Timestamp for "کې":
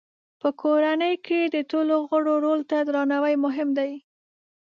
1.25-1.39